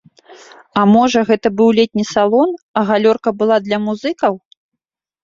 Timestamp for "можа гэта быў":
0.93-1.69